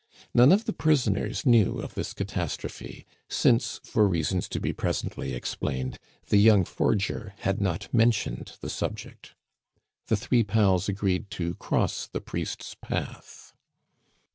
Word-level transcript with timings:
None 0.33 0.51
of 0.51 0.65
the 0.65 0.73
prisoners 0.73 1.45
knew 1.45 1.77
of 1.79 1.93
this 1.93 2.15
catastrophe, 2.15 3.05
since, 3.29 3.79
for 3.83 4.07
reasons 4.07 4.49
to 4.49 4.59
be 4.59 4.73
presently 4.73 5.35
explained, 5.35 5.99
the 6.29 6.37
young 6.39 6.65
forger 6.65 7.35
had 7.41 7.61
not 7.61 7.87
mentioned 7.93 8.53
the 8.61 8.69
subject. 8.71 9.35
The 10.07 10.17
three 10.17 10.41
pals 10.43 10.89
agreed 10.89 11.29
to 11.37 11.53
cross 11.53 12.07
the 12.07 12.19
priest's 12.19 12.73
path. 12.73 13.53